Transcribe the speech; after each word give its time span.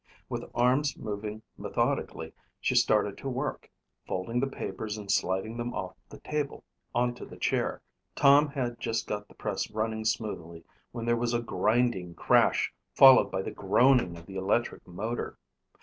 With 0.29 0.49
arms 0.55 0.97
moving 0.97 1.43
methodically, 1.59 2.33
she 2.59 2.73
started 2.73 3.19
to 3.19 3.29
work, 3.29 3.69
folding 4.07 4.39
the 4.39 4.47
papers 4.47 4.97
and 4.97 5.11
sliding 5.11 5.57
them 5.57 5.75
off 5.75 5.95
the 6.09 6.17
table 6.21 6.63
onto 6.95 7.23
the 7.23 7.37
chair. 7.37 7.83
Tom 8.15 8.47
had 8.47 8.79
just 8.79 9.05
got 9.05 9.27
the 9.27 9.35
press 9.35 9.69
running 9.69 10.03
smoothly 10.05 10.63
when 10.91 11.05
there 11.05 11.15
was 11.15 11.35
a 11.35 11.39
grinding 11.39 12.15
crash 12.15 12.73
followed 12.95 13.29
by 13.29 13.43
the 13.43 13.51
groaning 13.51 14.17
of 14.17 14.25
the 14.25 14.37
electric 14.37 14.87
motor. 14.87 15.37